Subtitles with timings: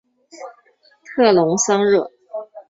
[1.05, 2.11] 特龙桑热。